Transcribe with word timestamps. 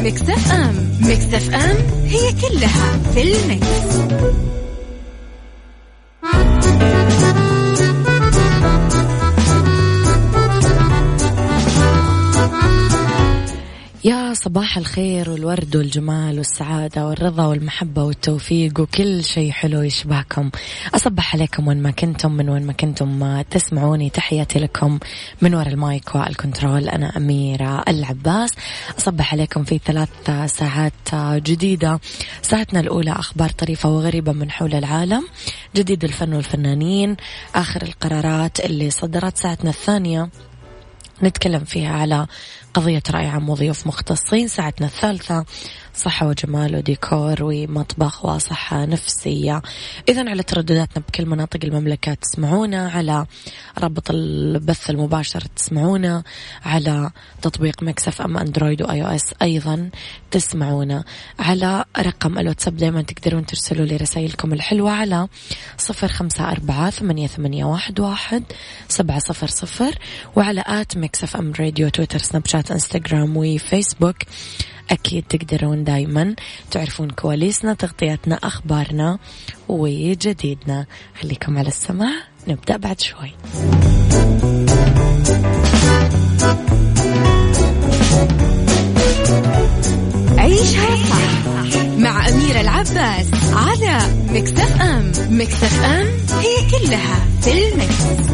على 0.00 0.10
مكتف 0.10 0.52
أم 0.52 0.90
مكتف 1.00 1.54
أم 1.54 1.76
هي 2.06 2.32
كلها 2.32 2.98
في 3.14 3.22
المكس. 3.22 4.00
يا 14.04 14.34
صباح 14.34 14.78
الخير 14.78 15.30
والورد 15.30 15.76
والجمال 15.76 16.38
والسعادة 16.38 17.06
والرضا 17.06 17.46
والمحبة 17.46 18.04
والتوفيق 18.04 18.80
وكل 18.80 19.24
شيء 19.24 19.50
حلو 19.50 19.82
يشبهكم. 19.82 20.50
أصبح 20.94 21.34
عليكم 21.34 21.68
وين 21.68 21.82
ما 21.82 21.90
كنتم 21.90 22.32
من 22.32 22.48
وين 22.48 22.66
ما 22.66 22.72
كنتم 22.72 23.42
تسمعوني 23.42 24.10
تحياتي 24.10 24.58
لكم 24.58 24.98
من 25.42 25.54
وراء 25.54 25.68
المايك 25.68 26.14
والكنترول. 26.14 26.88
أنا 26.88 27.16
أميرة 27.16 27.84
العباس. 27.88 28.50
أصبح 28.98 29.32
عليكم 29.32 29.64
في 29.64 29.80
ثلاث 29.84 30.08
ساعات 30.46 31.14
جديدة. 31.14 32.00
ساعتنا 32.42 32.80
الأولى 32.80 33.12
أخبار 33.12 33.48
طريفة 33.48 33.88
وغريبة 33.88 34.32
من 34.32 34.50
حول 34.50 34.74
العالم. 34.74 35.28
جديد 35.76 36.04
الفن 36.04 36.34
والفنانين. 36.34 37.16
آخر 37.54 37.82
القرارات 37.82 38.60
اللي 38.60 38.90
صدرت. 38.90 39.36
ساعتنا 39.36 39.70
الثانية 39.70 40.28
نتكلم 41.22 41.64
فيها 41.64 41.92
على 41.92 42.26
قضية 42.74 43.02
رأي 43.10 43.26
عام 43.26 43.48
وضيوف 43.48 43.86
مختصين 43.86 44.48
ساعتنا 44.48 44.86
الثالثة. 44.86 45.44
صحة 46.00 46.28
وجمال 46.28 46.76
وديكور 46.76 47.36
ومطبخ 47.40 48.24
وصحة 48.24 48.84
نفسية. 48.84 49.62
إذا 50.08 50.30
على 50.30 50.42
تردداتنا 50.42 51.04
بكل 51.08 51.26
مناطق 51.26 51.60
المملكة 51.64 52.14
تسمعونا 52.14 52.90
على 52.90 53.26
رابط 53.78 54.10
البث 54.10 54.90
المباشر 54.90 55.40
تسمعونا 55.56 56.22
على 56.64 57.10
تطبيق 57.42 57.82
Mix 57.82 58.22
FM 58.22 58.36
أندرويد 58.36 58.82
و 58.82 59.02
iOS 59.02 59.34
أيضا 59.42 59.90
تسمعونا. 60.30 61.04
على 61.38 61.84
رقم 61.98 62.38
الواتساب 62.38 62.76
دايما 62.76 63.02
تقدرون 63.02 63.46
ترسلوا 63.46 63.86
لي 63.86 63.96
رسائلكم 63.96 64.52
الحلوة 64.52 64.90
على 64.90 65.28
صفر 65.78 66.08
خمسة 66.08 66.50
أربعة 66.50 66.90
ثمانية, 66.90 67.26
ثمانية 67.26 67.64
واحد, 67.64 68.00
واحد 68.00 68.44
سبعة 68.88 69.18
صفر 69.18 69.46
صفر 69.46 69.98
وعلى 70.36 70.64
at 70.66 70.96
Mix 70.96 71.36
FM 71.36 71.52
Radio 71.60 71.88
تويتر 71.88 72.18
سناب 72.18 72.46
شات 72.46 72.70
إنستغرام 72.70 73.36
وفيسبوك. 73.36 74.16
أكيد 74.90 75.24
تقدرون 75.28 75.84
دايما 75.84 76.34
تعرفون 76.70 77.10
كواليسنا 77.10 77.74
تغطياتنا 77.74 78.34
أخبارنا 78.34 79.18
وجديدنا. 79.68 80.86
خليكم 81.20 81.58
على 81.58 81.68
السماع 81.68 82.12
نبدأ 82.48 82.76
بعد 82.76 83.00
شوي. 83.00 83.32
عيشها 90.38 90.96
صح 90.96 91.76
مع 91.98 92.28
أميرة 92.28 92.60
العباس 92.60 93.30
على 93.52 93.98
مكتف 94.32 94.80
أم. 94.80 95.12
مكتف 95.30 95.82
أم 95.84 96.06
هي 96.40 96.70
كلها 96.70 97.26
في 97.40 97.68
المكس. 97.68 98.30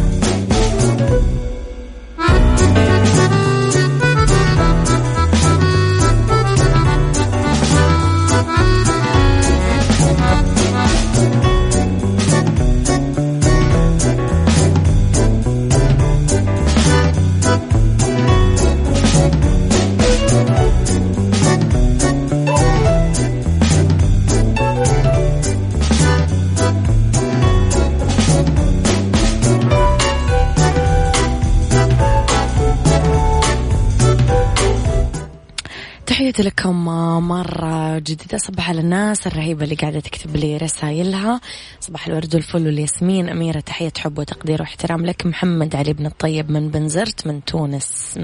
جديدة 38.06 38.38
صباح 38.38 38.70
على 38.70 38.80
الناس 38.80 39.26
الرهيبة 39.26 39.64
اللي 39.64 39.74
قاعدة 39.74 40.00
تكتب 40.00 40.36
لي 40.36 40.56
رسائلها 40.56 41.40
صباح 41.80 42.06
الورد 42.06 42.34
والفل 42.34 42.66
والياسمين. 42.66 43.28
أميرة 43.28 43.60
تحية 43.60 43.92
حب 43.98 44.18
وتقدير 44.18 44.62
واحترام 44.62 45.06
لك. 45.06 45.26
محمد 45.26 45.76
علي 45.76 45.92
بن 45.92 46.06
الطيب 46.06 46.50
من 46.50 46.68
بنزرت 46.68 47.26
من 47.26 47.44
تونس. 47.44 48.18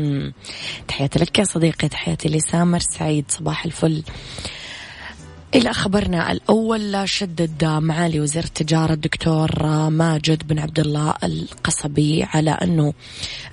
تحياتي 0.88 1.19
لك 1.19 1.38
يا 1.38 1.44
صديقي 1.44 1.88
تحياتي 1.88 2.28
لسامر 2.28 2.78
سعيد. 2.78 3.25
صباح 3.28 3.65
الفل. 3.65 4.03
إلى 5.55 5.73
خبرنا 5.73 6.33
الأول 6.33 7.09
شدد 7.09 7.65
معالي 7.65 8.21
وزير 8.21 8.45
التجارة 8.45 8.93
الدكتور 8.93 9.67
ماجد 9.91 10.47
بن 10.47 10.59
عبد 10.59 10.81
الله 10.81 11.15
القصبي 11.25 12.23
على 12.23 12.51
أنه 12.51 12.95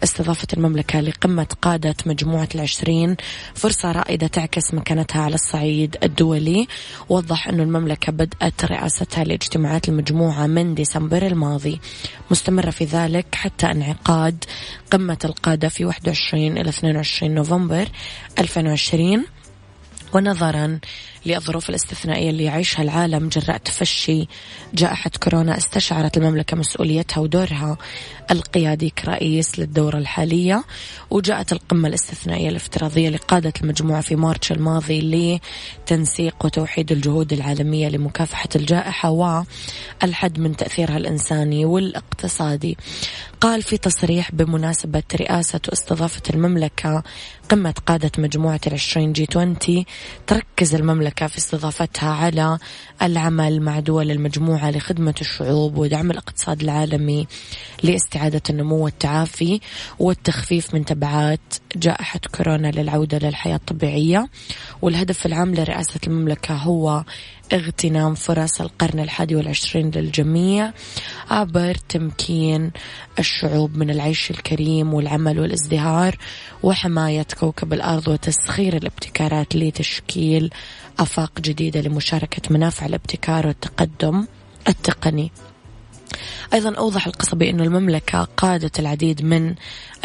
استضافة 0.04 0.48
المملكة 0.54 1.00
لقمة 1.00 1.48
قادة 1.62 1.96
مجموعة 2.06 2.50
العشرين 2.56 3.16
فرصة 3.56 3.92
رائدة 3.92 4.28
تعكس 4.28 4.74
مكانتها 4.74 5.22
على 5.22 5.36
الصعيد 5.36 5.98
الدولي. 6.04 6.68
وضح 7.10 7.48
أنه 7.48 7.64
المملكة 7.64 8.12
بدأت 8.12 8.66
رئاستها 8.66 9.24
لاجتماعات 9.24 9.90
المجموعة 9.90 10.48
من 10.48 10.76
ديسمبر 10.76 11.28
الماضي. 11.28 11.80
مستمرة 12.31 12.70
في 12.70 12.86
ذلك 12.86 13.36
حتى 13.36 13.72
انعقاد 13.72 14.46
قمة 14.92 15.20
القادة 15.26 15.70
في 15.70 15.86
21 15.86 16.58
إلى 16.58 16.70
22 16.70 17.36
نوفمبر 17.36 17.88
2020 18.40 19.26
ونظرا 20.14 20.80
للظروف 21.25 21.69
الاستثنائية 21.69 22.30
اللي 22.30 22.44
يعيشها 22.44 22.84
العالم. 22.84 23.30
جراء 23.30 23.57
تفشي 23.57 24.28
جائحة 24.74 25.12
كورونا 25.24 25.57
استشعرت 25.57 26.18
المملكة 26.18 26.57
مسؤوليتها 26.57 27.22
ودورها 27.22 27.78
القيادي 28.31 28.90
كرئيس 28.90 29.59
للدورة 29.59 29.97
الحالية 29.97 30.63
وجاءت 31.09 31.52
القمة 31.52 31.88
الاستثنائية 31.88 32.50
الافتراضية 32.50 33.09
لقادة 33.09 33.53
المجموعة 33.62 34.02
في 34.02 34.16
مارتش 34.16 34.52
الماضي 34.52 35.40
لتنسيق 35.85 36.35
وتوحيد 36.46 36.91
الجهود 36.91 37.34
العالمية 37.34 37.90
لمكافحة 37.90 38.50
الجائحة 38.56 39.09
والحد 39.09 40.40
من 40.40 40.56
تأثيرها 40.56 40.97
الإنساني 40.97 41.66
والاقتصادي. 41.66 42.78
قال 43.41 43.63
في 43.63 43.78
تصريح 43.78 44.31
بمناسبة 44.31 45.03
رئاسة 45.16 45.59
واستضافة 45.68 46.21
المملكة 46.30 47.04
قمة 47.50 47.74
قادة 47.86 48.12
مجموعة 48.18 48.60
العشرين 48.68 49.13
جي 49.13 49.27
20 49.30 49.86
تركز 50.27 50.75
المملكة 50.75 51.08
في 51.15 51.38
استضافتها 51.38 52.09
على 52.09 52.57
العمل 53.01 53.61
مع 53.61 53.79
دول 53.79 54.11
المجموعة 54.11 54.71
لخدمة 54.71 55.15
الشعوب 55.21 55.77
ودعم 55.77 56.11
الاقتصاد 56.11 56.61
العالمي 56.61 57.27
لاستعادة 57.83 58.41
النمو 58.50 58.75
والتعافي 58.85 59.59
والتخفيف 60.00 60.73
من 60.73 60.85
تبعات 60.85 61.39
جائحة 61.75 62.19
كورونا 62.38 62.67
للعودة 62.67 63.17
للحياة 63.17 63.56
الطبيعية. 63.56 64.29
والهدف 64.81 65.25
العام 65.25 65.56
لرئاسة 65.56 66.00
المملكة 66.07 66.56
هو 66.56 67.03
اغتنام 67.53 68.15
فرص 68.15 68.61
القرن 68.61 69.00
الحادي 69.00 69.35
والعشرين 69.35 69.91
للجميع 69.91 70.71
عبر 71.29 71.75
تمكين 71.89 72.71
الشعوب 73.19 73.77
من 73.77 73.89
العيش 73.89 74.31
الكريم 74.31 74.94
والعمل 74.94 75.39
والازدهار 75.39 76.17
وحماية 76.63 77.25
كوكب 77.39 77.73
الأرض 77.73 78.07
وتسخير 78.07 78.77
الابتكارات 78.77 79.56
لتشكيل 79.56 80.50
آفاق 81.00 81.40
جديدة 81.40 81.81
لمشاركة 81.81 82.42
منافع 82.54 82.86
الابتكار 82.86 83.48
والتقدم 83.48 84.28
التقني. 84.68 85.31
أيضا 86.54 86.75
أوضح 86.75 87.07
القصبي 87.07 87.50
أن 87.50 87.62
المملكة 87.62 88.28
قادت 88.38 88.80
العديد 88.80 89.22
من 89.22 89.56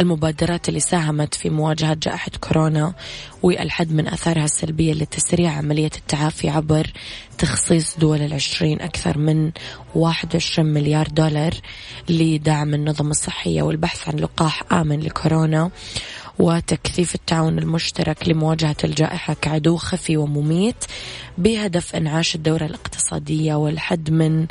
المبادرات 0.00 0.68
اللي 0.68 0.80
ساهمت 0.80 1.34
في 1.34 1.50
مواجهة 1.50 1.94
جائحة 2.02 2.30
كورونا 2.40 2.94
والحد 3.42 3.92
من 3.92 4.08
أثارها 4.08 4.44
السلبية 4.44 4.92
لتسريع 4.92 5.52
عملية 5.52 5.90
التعافي 5.96 6.48
عبر 6.48 6.92
تخصيص 7.38 7.98
دول 7.98 8.22
العشرين 8.22 8.80
أكثر 8.80 9.18
من 9.18 9.50
21 9.94 10.68
مليار 10.72 11.08
دولار 11.08 11.54
لدعم 12.08 12.74
النظم 12.74 13.10
الصحية 13.10 13.62
والبحث 13.62 14.08
عن 14.08 14.16
لقاح 14.16 14.62
آمن 14.72 15.00
لكورونا. 15.00 15.70
وتكثيف 16.38 17.14
التعاون 17.14 17.58
المشترك 17.58 18.28
لمواجهة 18.28 18.76
الجائحة 18.84 19.34
كعدو 19.34 19.76
خفي 19.76 20.16
ومميت 20.16 20.84
بهدف 21.38 21.96
إنعاش 21.96 22.34
الدورة 22.34 22.64
الاقتصادية 22.64 23.54
والحد 23.54 24.10
من 24.10 24.46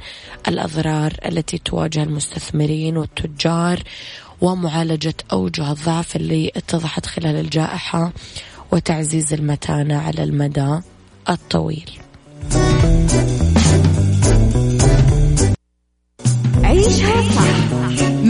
الأضرار 0.47 1.13
التي 1.25 1.57
تواجه 1.57 2.03
المستثمرين 2.03 2.97
والتجار 2.97 3.83
ومعالجة 4.41 5.15
أوجه 5.31 5.71
الضعف 5.71 6.15
اللي 6.15 6.51
اتضحت 6.55 7.05
خلال 7.05 7.35
الجائحة 7.35 8.11
وتعزيز 8.71 9.33
المتانة 9.33 9.97
على 9.97 10.23
المدى 10.23 10.79
الطويل. 11.29 11.89
عيشها 16.63 17.21
صح 17.35 17.92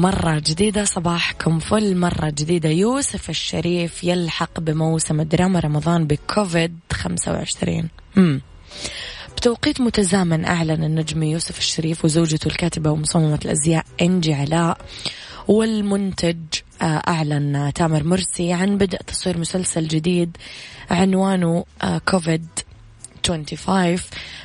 مرة 0.00 0.42
جديدة 0.46 0.84
صباحكم 0.84 1.58
فل. 1.58 1.96
مرة 1.96 2.30
جديدة 2.30 2.68
يوسف 2.68 3.30
الشريف 3.30 4.04
يلحق 4.04 4.60
بموسم 4.60 5.20
الدراما 5.20 5.60
رمضان 5.60 6.06
بكوفيد 6.06 6.78
25 6.92 7.88
مم. 8.16 8.40
بتوقيت 9.36 9.80
متزامن 9.80 10.44
أعلن 10.44 10.84
النجم 10.84 11.22
يوسف 11.22 11.58
الشريف 11.58 12.04
وزوجته 12.04 12.48
الكاتبة 12.48 12.90
ومصممة 12.90 13.38
الأزياء 13.44 13.84
إنجي 14.00 14.34
علاء. 14.34 14.78
والمنتج 15.48 16.36
آه، 16.82 16.84
أعلن 17.08 17.72
تامر 17.74 18.04
مرسي 18.04 18.52
عن 18.52 18.78
بدء 18.78 18.98
تصوير 18.98 19.38
مسلسل 19.38 19.88
جديد 19.88 20.36
عنوانه 20.90 21.64
آه، 21.82 21.98
كوفيد 21.98 22.46
25 23.26 23.98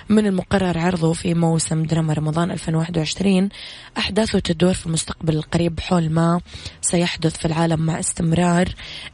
من 0.09 0.27
المقرر 0.27 0.77
عرضه 0.77 1.13
في 1.13 1.33
موسم 1.33 1.83
دراما 1.83 2.13
رمضان 2.13 2.51
2021 2.51 3.49
أحداثه 3.97 4.39
تدور 4.39 4.73
في 4.73 4.85
المستقبل 4.85 5.35
القريب 5.35 5.79
حول 5.79 6.09
ما 6.09 6.41
سيحدث 6.81 7.37
في 7.37 7.45
العالم 7.45 7.79
مع 7.79 7.99
استمرار 7.99 8.69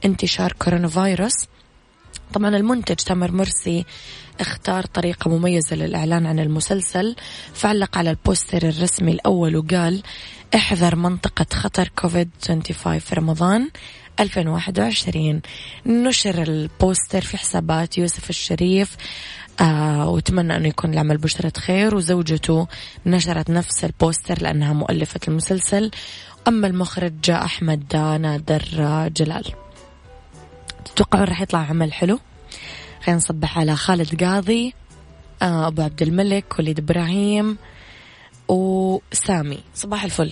انتشار 0.05 0.51
كورونا 0.51 0.87
فيروس 0.87 1.33
طبعا 2.33 2.57
المنتج 2.57 2.95
تامر 2.95 3.31
مرسي 3.31 3.85
اختار 4.39 4.85
طريقة 4.85 5.29
مميزة 5.29 5.75
للإعلان 5.75 6.25
عن 6.25 6.39
المسلسل 6.39 7.15
فعلق 7.53 7.97
على 7.97 8.09
البوستر 8.09 8.69
الرسمي 8.69 9.11
الأول 9.11 9.55
وقال 9.55 10.03
احذر 10.55 10.95
منطقة 10.95 11.45
خطر 11.53 11.87
كوفيد 11.95 12.29
25 12.47 12.99
في 12.99 13.15
رمضان 13.15 13.69
2021 14.19 15.41
نشر 15.85 16.43
البوستر 16.43 17.21
في 17.21 17.37
حسابات 17.37 17.97
يوسف 17.97 18.29
الشريف 18.29 18.97
آه 19.59 20.09
واتمنى 20.09 20.55
أنه 20.55 20.67
يكون 20.67 20.93
العمل 20.93 21.17
بشرة 21.17 21.53
خير 21.59 21.95
وزوجته 21.95 22.67
نشرت 23.05 23.49
نفس 23.49 23.85
البوستر 23.85 24.41
لأنها 24.41 24.73
مؤلفة 24.73 25.19
المسلسل. 25.27 25.91
أما 26.47 26.67
المخرج 26.67 27.29
أحمد 27.29 27.95
نادر 27.95 28.63
جلال. 29.07 29.45
تتوقعون 30.85 31.25
راح 31.25 31.41
يطلع 31.41 31.59
عمل 31.59 31.93
حلو؟ 31.93 32.19
خلينا 33.03 33.17
نصبح 33.17 33.59
على 33.59 33.75
خالد 33.75 34.23
قاضي 34.23 34.73
آه 35.41 35.67
أبو 35.67 35.81
عبد 35.81 36.01
الملك 36.01 36.59
وليد 36.59 36.79
إبراهيم 36.79 37.57
وسامي. 38.47 39.59
صباح 39.75 40.03
الفل. 40.03 40.31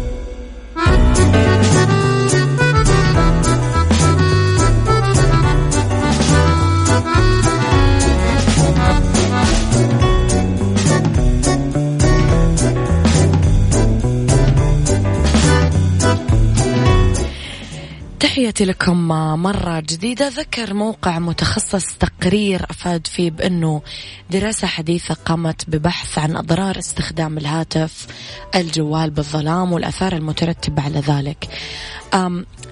تحياتي 18.31 18.65
لكم 18.65 19.07
مرة 19.41 19.79
جديدة. 19.79 20.27
ذكر 20.27 20.73
موقع 20.73 21.19
متخصص 21.19 21.85
تقرير 21.85 22.65
أفاد 22.69 23.07
فيه 23.07 23.31
بأنه 23.31 23.81
دراسة 24.29 24.67
حديثة 24.67 25.13
قامت 25.13 25.69
ببحث 25.69 26.17
عن 26.17 26.35
أضرار 26.35 26.79
استخدام 26.79 27.37
الهاتف 27.37 28.07
الجوال 28.55 29.09
بالظلام 29.09 29.73
والأثار 29.73 30.13
المترتبة 30.13 30.81
على 30.81 30.99
ذلك. 30.99 31.47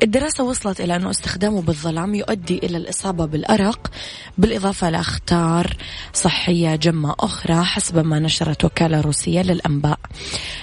الدراسة 0.03 0.44
وصلت 0.44 0.81
إلى 0.81 0.95
أنه 0.95 1.09
استخدامه 1.09 1.62
بالظلام 1.62 2.15
يؤدي 2.15 2.57
إلى 2.57 2.77
الإصابة 2.77 3.25
بالأرق 3.25 3.91
بالإضافة 4.38 4.90
لأخطار 4.90 5.78
صحية 6.14 6.75
جمة 6.75 7.16
أخرى 7.19 7.64
حسب 7.64 8.06
ما 8.06 8.19
نشرت 8.19 8.66
وكالة 8.66 9.02
روسية 9.02 9.42
للأنباء. 9.42 9.99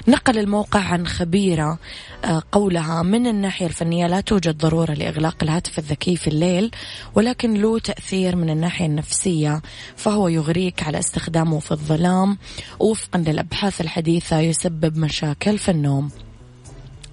نقل 0.09 0.39
الموقع 0.39 0.81
عن 0.81 1.07
خبيرة 1.07 1.79
آه، 2.25 2.43
قولها 2.53 3.03
من 3.03 3.27
الناحية 3.27 3.67
الفنية 3.67 4.07
لا 4.07 4.21
توجد 4.21 4.59
ضرورة 4.59 4.93
لإغلاق 4.93 5.37
الهاتف 5.43 5.79
الذكي 5.79 6.17
في 6.17 6.29
الليل 6.29 6.71
ولكن 7.15 7.55
له 7.55 7.79
تأثير 7.79 8.37
من 8.37 8.51
الناحية 8.51 8.87
النفسية 8.87 9.63
فهو 9.97 10.29
يغريك 10.29 10.83
على 10.83 10.99
استخدامه 10.99 11.59
في 11.59 11.73
الظلام 11.73 12.39
وفقا 12.79 13.19
للأبحاث 13.19 13.81
الحديثة 13.81 14.41
يسبب 14.41 14.97
مشاكل 14.99 15.59
في 15.59 15.71
النوم. 15.71 16.11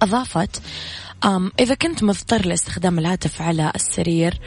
أضافت 0.02 0.62
إذا 1.60 1.76
كنت 1.76 2.04
مضطر 2.04 2.46
لاستخدام 2.46 3.00
الهاتف 3.00 3.42
على 3.42 3.72
السرير 3.76 4.40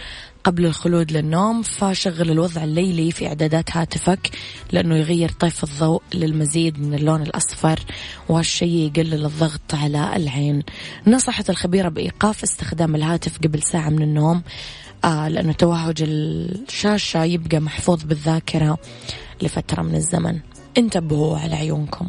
قبل 0.44 0.66
الخلود 0.66 1.12
للنوم 1.12 1.62
فشغل 1.62 2.30
الوضع 2.30 2.64
الليلي 2.64 3.12
في 3.12 3.26
إعدادات 3.26 3.76
هاتفك 3.76 4.30
لأنه 4.72 4.96
يغير 4.96 5.28
طيف 5.28 5.64
الضوء 5.64 6.02
للمزيد 6.14 6.80
من 6.80 6.94
اللون 6.94 7.22
الأصفر 7.22 7.80
وهالشيء 8.28 8.68
يقلل 8.68 9.24
الضغط 9.24 9.74
على 9.74 10.16
العين. 10.16 10.62
نصحت 11.06 11.50
الخبيرة 11.50 11.88
بإيقاف 11.88 12.42
استخدام 12.42 12.94
الهاتف 12.94 13.38
قبل 13.38 13.62
ساعة 13.62 13.88
من 13.88 14.02
النوم 14.02 14.42
آه 15.04 15.28
لأنه 15.28 15.52
توهج 15.52 16.02
الشاشة 16.02 17.24
يبقى 17.24 17.60
محفوظ 17.60 18.02
بالذاكرة 18.02 18.78
لفترة 19.42 19.82
من 19.82 19.94
الزمن. 19.94 20.38
انتبهوا 20.78 21.38
على 21.38 21.54
عيونكم. 21.54 22.08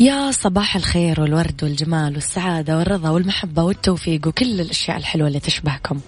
يا 0.00 0.30
صباح 0.30 0.76
الخير 0.76 1.20
والورد 1.20 1.64
والجمال 1.64 2.14
والسعادة 2.14 2.78
والرضا 2.78 3.10
والمحبة 3.10 3.62
والتوفيق 3.62 4.28
وكل 4.28 4.60
الأشياء 4.60 4.96
الحلوة 4.96 5.28
اللي 5.28 5.40
تشبهكم. 5.40 6.00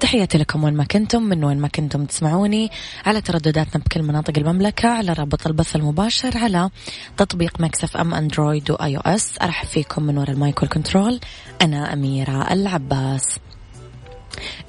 تحياتي 0.00 0.38
لكم 0.38 0.64
وين 0.64 0.74
ما 0.74 0.84
كنتم 0.84 1.22
من 1.22 1.44
وين 1.44 1.58
ما 1.58 1.68
كنتم 1.68 2.04
تسمعوني 2.04 2.70
على 3.06 3.20
تردداتنا 3.20 3.82
بكل 3.84 4.02
مناطق 4.02 4.38
المملكة 4.38 4.88
على 4.88 5.12
رابط 5.12 5.46
البث 5.46 5.76
المباشر 5.76 6.38
على 6.38 6.70
تطبيق 7.16 7.60
Mix 7.60 7.96
FM 7.96 8.14
أندرويد 8.14 8.70
و 8.70 8.96
iOS. 8.96 9.38
أرحب 9.42 9.68
فيكم 9.68 10.02
من 10.02 10.18
وراء 10.18 10.30
ال 10.30 10.38
mic 10.38 10.62
وال 10.62 10.75
control 10.75 11.20
أنا 11.62 11.92
أميرة 11.92 12.52
العباس. 12.52 13.38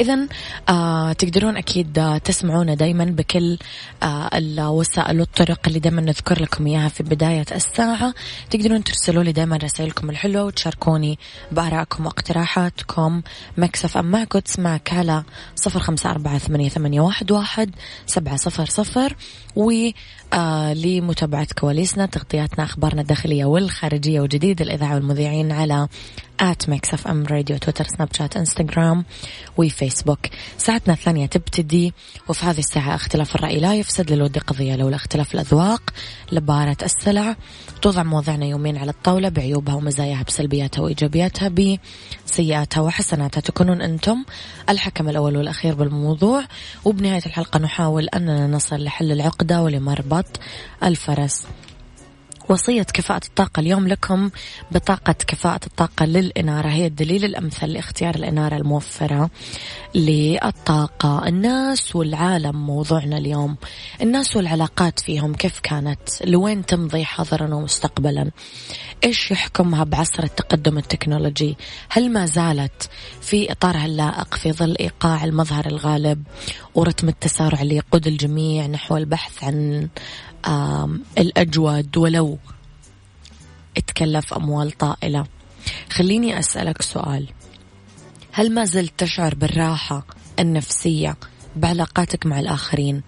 إذا 0.02 0.28
آه 0.70 1.14
تقدرون 1.14 1.58
أكيد 1.58 2.00
آه 2.00 2.18
تسمعونا 2.18 2.74
دايما 2.74 3.06
بكل 3.06 3.58
آه 4.04 4.30
الوسائل 4.34 5.20
والطرق 5.20 5.60
اللي 5.68 5.80
دايما 5.80 6.02
نذكر 6.02 6.42
لكم 6.42 6.68
إياها 6.68 6.90
في 6.90 7.04
بداية 7.04 7.46
الساعة. 7.52 8.14
تقدرون 8.50 8.84
ترسلوا 8.84 9.24
لي 9.24 9.32
دايما 9.32 9.58
رسائلكم 9.58 10.10
الحلوة 10.10 10.44
وتشاركوني 10.44 11.20
بآرائكم 11.52 12.06
واقتراحاتكم. 12.06 13.22
Mix 13.58 13.98
FM 13.98 14.06
معكم 14.12 14.40
تسمعك 14.40 14.94
على 14.94 15.24
صفر 15.56 15.80
خمسة 15.80 16.12
أربعة 16.12 16.38
ثمانية, 16.38 17.02
واحد, 17.02 17.32
واحد 17.32 17.76
سبعة 18.06 18.36
صفر 18.36 18.66
صفر. 18.66 19.16
ولمتابعة 20.34 21.48
كواليسنا 21.60 22.06
تغطياتنا 22.06 22.64
أخبارنا 22.64 23.02
الداخلية 23.02 23.46
والخارجية 23.46 24.22
وجديد 24.22 24.62
الإذاعة 24.62 24.96
والمذيعين 24.96 25.52
على 25.52 25.88
at 26.40 26.70
Mix 26.70 26.94
FM 26.94 27.26
Radio 27.26 27.58
تويتر 27.58 27.86
سناب 27.88 28.10
شات 28.14 28.38
انستغرام 28.38 29.06
وفيسبوك. 29.58 30.20
ساعتنا 30.58 30.94
الثانية 30.94 31.26
تبتدي 31.26 31.94
وفي 32.30 32.46
هذه 32.46 32.60
الساعة 32.60 32.96
اختلاف 32.96 33.36
الرأي 33.36 33.60
لا 33.60 33.76
يفسد 33.76 34.12
للود 34.12 34.38
قضية 34.38 34.76
لولا 34.76 34.96
اختلاف 34.96 35.34
الأذواق 35.34 35.94
لبارت 36.32 36.78
السلع. 36.84 37.36
توضع 37.82 38.04
مواضعنا 38.04 38.46
يومين 38.46 38.78
على 38.78 38.92
الطاولة 38.92 39.30
بعيوبها 39.30 39.76
ومزاياها 39.76 40.24
بسلبياتها 40.24 40.82
وإيجابياتها 40.82 41.48
بسيئاتها 42.36 42.82
وحسناتها. 42.82 43.42
تكونون 43.42 43.82
أنتم 43.82 44.24
الحكم 44.70 45.10
الأول 45.10 45.38
والأخير 45.38 45.74
بالموضوع. 45.74 46.44
وبنهاية 46.86 47.26
الحلقة 47.26 47.60
نحاول 47.60 48.08
أننا 48.10 48.48
نصل 48.48 48.84
لحل 48.84 49.12
العقدة 49.12 49.64
ولمربط 49.64 50.40
الفرس. 50.84 51.48
وصية 52.50 52.84
كفاءة 52.84 53.26
الطاقة 53.26 53.60
اليوم 53.60 53.88
لكم 53.88 54.30
بطاقة 54.72 55.14
كفاءة 55.14 55.60
الطاقة 55.66 56.06
للإنارة. 56.06 56.68
هي 56.68 56.86
الدليل 56.86 57.26
الأمثل 57.26 57.68
لاختيار 57.68 58.16
الإنارة 58.16 58.56
الموفرة 58.56 59.30
للطاقة. 59.96 61.28
الناس 61.28 61.96
والعالم 61.96 62.66
موضوعنا 62.66 63.18
اليوم. 63.18 63.56
الناس 64.02 64.36
والعلاقات 64.36 65.00
فيهم 65.00 65.34
كيف 65.34 65.60
كانت؟ 65.60 66.00
لوين 66.26 66.66
تمضي 66.66 67.06
حاضرا 67.06 67.54
ومستقبلا؟ 67.54 68.32
إيش 69.04 69.32
يحكمها 69.32 69.84
بعصر 69.84 70.24
التقدم 70.24 70.78
التكنولوجي؟ 70.78 71.58
هل 71.90 72.14
ما 72.14 72.26
زالت 72.26 72.90
في 73.22 73.52
إطارها 73.52 73.86
اللائق 73.86 74.36
في 74.36 74.52
ظل 74.52 74.76
إيقاع 74.80 75.24
المظهر 75.24 75.66
الغالب 75.66 76.24
ورتم 76.76 77.10
التسارع 77.10 77.62
اللي 77.62 77.76
يقود 77.76 78.08
الجميع 78.08 78.66
نحو 78.66 78.98
البحث 78.98 79.44
عن 79.44 79.90
الأجود 81.18 81.98
ولو 81.98 82.38
اتكلف 83.78 84.34
أموال 84.34 84.72
طائلة؟ 84.72 85.26
خليني 85.90 86.40
أسألك 86.40 86.82
سؤال. 86.82 87.28
هل 88.32 88.54
ما 88.54 88.66
زلت 88.66 88.94
تشعر 88.98 89.36
بالراحة 89.36 90.06
النفسية 90.40 91.18
بعلاقاتك 91.56 92.26
مع 92.26 92.40
الآخرين؟ 92.40 93.02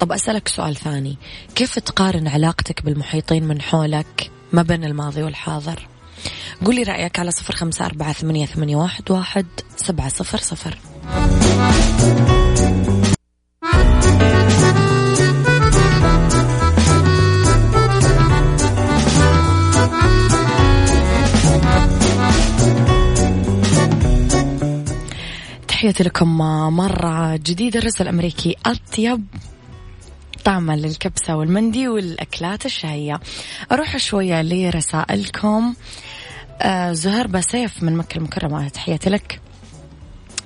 طب 0.00 0.12
أسألك 0.12 0.48
سؤال 0.48 0.76
ثاني. 0.76 1.18
كيف 1.54 1.78
تقارن 1.78 2.28
علاقتك 2.28 2.84
بالمحيطين 2.84 3.44
من 3.44 3.62
حولك 3.62 4.30
ما 4.54 4.62
بين 4.62 4.84
الماضي 4.84 5.22
والحاضر. 5.22 5.88
قولي 6.64 6.82
رأيك 6.82 7.18
على 7.18 7.30
صفر 7.30 7.54
خمسة 7.54 7.86
أربعة 7.86 8.12
ثمانية, 8.12 8.46
ثمانية 8.46 8.76
واحد, 8.76 9.10
واحد 9.10 9.46
سبعة 9.76 10.08
صفر 10.08 10.38
صفر. 10.38 10.78
تحياتي 25.68 26.04
لكم 26.04 26.38
مرة 26.76 27.36
جديدة 27.36 27.78
الرسل 27.78 28.02
الأمريكي 28.04 28.56
أطيب. 28.66 29.26
طعما 30.44 30.76
للكبسة 30.76 31.36
والمندي 31.36 31.88
والأكلات 31.88 32.66
الشهية. 32.66 33.20
أروح 33.72 33.96
شوية 33.96 34.42
لرسائلكم. 34.42 35.74
آه 36.60 36.92
زهير 36.92 37.26
بسيف 37.26 37.82
من 37.82 37.96
مكة 37.96 38.18
المكرمة 38.18 38.68
تحياتي 38.68 39.10
لك. 39.10 39.40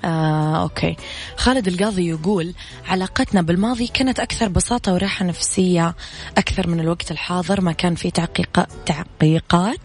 آه، 0.04 0.62
أوكي. 0.62 0.96
خالد 1.36 1.68
القاضي 1.68 2.08
يقول 2.08 2.54
علاقتنا 2.88 3.42
بالماضي 3.42 3.86
كانت 3.86 4.20
أكثر 4.20 4.48
بساطة 4.48 4.92
وراحة 4.94 5.24
نفسية 5.24 5.94
أكثر 6.38 6.68
من 6.68 6.80
الوقت 6.80 7.10
الحاضر. 7.10 7.60
ما 7.60 7.72
كان 7.72 7.94
في 7.94 8.10
تعقيق 8.10 8.66
تعقيقات؟ 8.86 9.80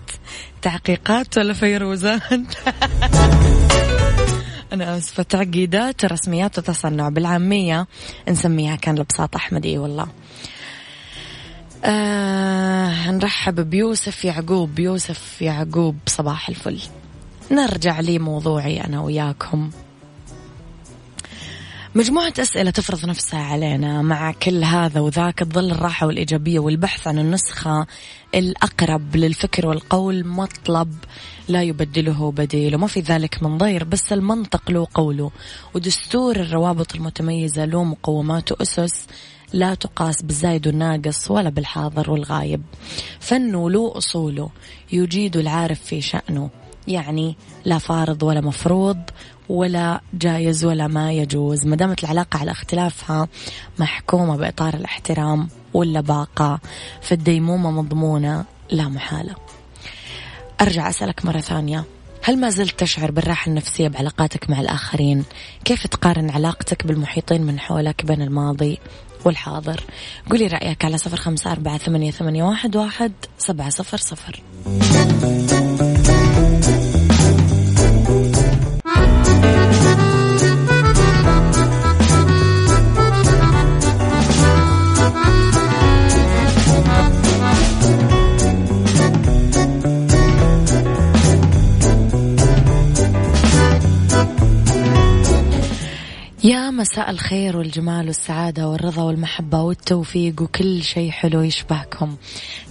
تعقيقات 0.61 1.37
ولا 1.37 1.53
فيروزات؟ 1.53 2.21
أنا 4.73 4.97
آسفة 4.97 5.23
تعقيدات 5.23 6.05
رسميات 6.05 6.57
وتصنع 6.57 7.09
بالعامية 7.09 7.87
نسميها 8.29 8.75
كان 8.75 8.95
لبساط 8.95 9.35
أحمد 9.35 9.65
إي 9.65 9.77
والله. 9.77 10.07
آه 11.85 13.11
نرحب 13.11 13.69
بيوسف 13.69 14.25
يعقوب 14.25 14.79
يوسف 14.79 15.41
يعقوب 15.41 15.95
صباح 16.07 16.49
الفل. 16.49 16.81
نرجع 17.51 17.99
لي 17.99 18.19
موضوعي 18.19 18.83
أنا 18.83 19.01
وياكم. 19.01 19.71
مجموعة 21.95 22.33
أسئلة 22.39 22.71
تفرض 22.71 23.05
نفسها 23.05 23.39
علينا 23.39 24.01
مع 24.01 24.31
كل 24.31 24.63
هذا 24.63 24.99
وذاك 24.99 25.39
تظل 25.39 25.71
الراحة 25.71 26.07
والإيجابية 26.07 26.59
والبحث 26.59 27.07
عن 27.07 27.19
النسخة 27.19 27.87
الأقرب 28.35 29.15
للفكر 29.15 29.67
والقول 29.67 30.27
مطلب 30.27 30.93
لا 31.47 31.61
يبدله 31.63 32.31
بديل 32.31 32.75
وما 32.75 32.87
في 32.87 32.99
ذلك 32.99 33.43
من 33.43 33.57
ضير 33.57 33.83
بس 33.83 34.13
المنطق 34.13 34.71
له 34.71 34.87
قوله. 34.93 35.31
ودستور 35.73 36.35
الروابط 36.35 36.95
المتميزة 36.95 37.65
له 37.65 37.83
مقومات 37.83 38.51
وأسس 38.51 39.07
لا 39.53 39.75
تقاس 39.75 40.21
بالزايد 40.21 40.67
والناقص 40.67 41.31
ولا 41.31 41.49
بالحاضر 41.49 42.11
والغايب. 42.11 42.61
فنه 43.19 43.69
له 43.69 43.97
أصوله. 43.97 44.49
يجيد 44.91 45.37
العارف 45.37 45.81
في 45.81 46.01
شأنه. 46.01 46.62
يعني 46.87 47.35
لا 47.65 47.77
فارض 47.77 48.23
ولا 48.23 48.41
مفروض 48.41 48.97
ولا 49.49 50.01
جايز 50.13 50.65
ولا 50.65 50.87
ما 50.87 51.11
يجوز 51.11 51.65
ما 51.65 51.75
دامت 51.75 52.03
العلاقة 52.03 52.39
على 52.39 52.51
اختلافها 52.51 53.27
محكومة 53.79 54.37
بإطار 54.37 54.73
الاحترام 54.73 55.47
واللباقة 55.73 56.59
فالديمومة 57.01 57.71
مضمونة 57.71 58.45
لا 58.71 58.89
محالة 58.89 59.35
أرجع 60.61 60.89
أسألك 60.89 61.25
مرة 61.25 61.39
ثانية 61.39 61.83
هل 62.23 62.37
ما 62.39 62.49
زلت 62.49 62.79
تشعر 62.79 63.11
بالراحة 63.11 63.49
النفسية 63.49 63.87
بعلاقاتك 63.87 64.49
مع 64.49 64.61
الآخرين؟ 64.61 65.23
كيف 65.65 65.87
تقارن 65.87 66.29
علاقتك 66.29 66.87
بالمحيطين 66.87 67.41
من 67.41 67.59
حولك 67.59 68.05
بين 68.05 68.21
الماضي 68.21 68.79
والحاضر؟ 69.25 69.83
قولي 70.31 70.47
رأيك 70.47 70.85
على 70.85 70.97
صفر 70.97 71.17
خمسة 71.17 71.51
أربعة 71.51 71.77
ثمانية, 71.77 72.13
واحد 72.43 73.11
سبعة 73.37 73.69
صفر 73.69 73.97
صفر 73.97 74.43
مساء 96.77 97.09
الخير 97.09 97.57
والجمال 97.57 98.07
والسعادة 98.07 98.67
والرضا 98.67 99.03
والمحبة 99.03 99.61
والتوفيق 99.61 100.41
وكل 100.41 100.83
شيء 100.83 101.11
حلو 101.11 101.41
يشبهكم. 101.41 102.15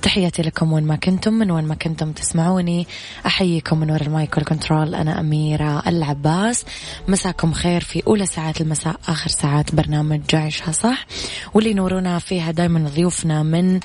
تحياتي 0.03 0.43
لكم 0.43 0.73
وين 0.73 0.85
ما 0.85 0.97
كنتم 0.97 1.33
من 1.33 1.51
وين 1.51 1.65
ما 1.65 1.75
كنتم 1.75 2.13
تسمعوني. 2.13 2.87
أحييكم 3.27 3.79
من 3.79 3.91
وراء 3.91 4.03
المايك 4.03 4.37
والكنترول. 4.37 4.95
أنا 4.95 5.21
أميرة 5.21 5.83
العباس. 5.87 6.65
مساكم 7.09 7.53
خير 7.53 7.81
في 7.81 8.03
أولى 8.07 8.27
ساعات 8.27 8.61
المساء 8.61 8.97
آخر 9.09 9.31
ساعات 9.31 9.75
برنامج 9.75 10.21
جعشها 10.31 10.73
صح. 10.73 11.07
واللي 11.55 11.71
ينورونا 11.71 12.19
فيها 12.19 12.51
دايما 12.51 12.89
ضيوفنا 12.89 13.43
من 13.43 13.81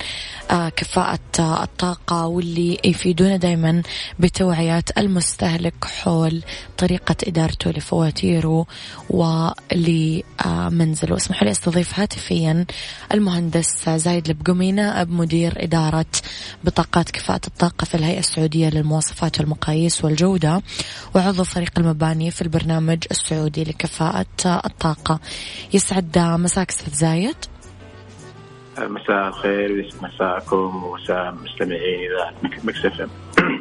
آه، 0.50 0.68
كفاءة 0.68 1.18
الطاقة 1.40 2.26
واللي 2.26 2.78
يفيدونا 2.84 3.36
دايما 3.36 3.82
بتوعيات 4.18 4.98
المستهلك 4.98 5.84
حول 5.84 6.42
طريقة 6.78 7.16
إدارته 7.26 7.70
لفواتيره 7.70 8.66
ولمنزله 10.08 11.16
اسمحوا 11.16 11.44
لي 11.44 11.50
أستضيف 11.50 12.00
هاتفيا 12.00 12.66
المهندس 13.14 13.88
زايد 13.88 14.28
البقمي 14.28 14.72
نائب 14.72 15.10
مدير 15.10 15.52
إدارة 15.56 16.06
بطاقات 16.64 17.10
كفاءة 17.10 17.46
الطاقة 17.46 17.84
في 17.84 17.94
الهيئة 17.94 18.18
السعودية 18.18 18.68
للمواصفات 18.68 19.40
والمقاييس 19.40 20.04
والجودة 20.04 20.62
وعضو 21.14 21.44
فريق 21.44 21.78
المباني 21.78 22.30
في 22.30 22.42
البرنامج 22.42 23.04
السعودي 23.10 23.64
لكفاءة 23.64 24.26
الطاقة. 24.46 25.20
يسعد 25.72 26.18
مساك 26.18 26.70
أستاذ 26.70 26.94
زايد. 26.94 27.36
مساء 28.78 29.28
الخير 29.28 29.72
ويسعد 29.72 30.02
مساكم 30.02 30.84
ومساء 30.84 31.34
مستمعين 31.44 32.10
مكسف 32.64 33.08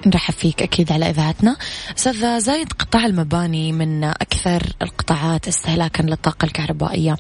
نرحب 0.06 0.34
فيك 0.34 0.62
أكيد 0.62 0.92
على 0.92 1.10
إذاعتنا. 1.10 1.58
أستاذ 1.98 2.40
زايد 2.40 2.74
قطاع 2.74 3.06
المباني 3.06 3.72
من 3.72 4.04
أكثر 4.04 4.62
القطاعات 4.82 5.48
استهلاكا 5.48 6.04
للطاقة 6.04 6.46
الكهربائية. 6.46 7.16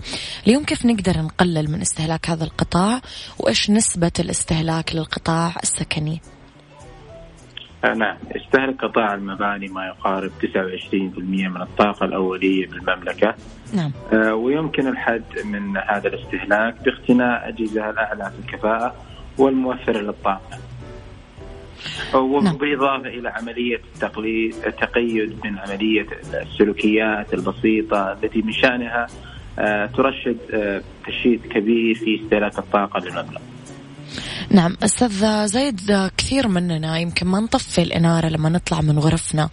اليوم 0.47 0.63
كيف 0.63 0.85
نقدر 0.85 1.17
نقلل 1.17 1.71
من 1.71 1.81
استهلاك 1.81 2.29
هذا 2.29 2.43
القطاع؟ 2.43 3.01
وإيش 3.39 3.69
نسبة 3.69 4.11
الاستهلاك 4.19 4.95
للقطاع 4.95 5.53
السكني؟ 5.63 6.21
آه، 7.83 7.93
نعم. 7.93 8.17
يستهلك 8.35 8.81
قطاع 8.81 9.13
المباني 9.13 9.67
ما 9.67 9.85
يقارب 9.85 10.31
29% 10.41 11.47
من 11.47 11.61
الطاقة 11.61 12.05
الأولية 12.05 12.67
بالمملكة 12.67 13.35
نعم. 13.73 13.91
آه، 14.13 14.35
ويمكن 14.35 14.87
الحد 14.87 15.23
من 15.45 15.77
هذا 15.77 16.07
الاستهلاك 16.07 16.75
باقتناء 16.83 17.49
أجهزة 17.49 17.89
الأعلى 17.89 18.31
في 18.31 18.53
الكفاءة 18.53 18.95
والموفرة 19.37 19.97
للطاقة. 19.97 20.59
وبالإضافة 22.13 23.09
إلى 23.09 23.29
عملية 23.29 23.81
التقليد 23.95 24.55
التقيد 24.65 25.35
من 25.45 25.57
عملية 25.57 26.07
السلوكيات 26.33 27.33
البسيطة 27.33 28.11
التي 28.11 28.41
من 28.41 28.51
شأنها 28.51 29.07
آه، 29.59 29.85
ترشد 29.85 30.37
تشييد 31.07 31.41
كبير 31.41 31.95
في 31.95 32.23
استهلاك 32.23 32.59
الطاقة 32.59 32.99
للمبلغ 32.99 33.41
نعم 34.51 34.77
أستاذ 34.83 35.45
زايد 35.45 36.09
كثير 36.17 36.47
مننا 36.47 36.99
يمكن 36.99 37.27
ما 37.27 37.39
نطفي 37.39 37.81
الإنارة 37.81 38.27
لما 38.27 38.49
نطلع 38.49 38.81
من 38.81 38.99
غرفنا 38.99 39.49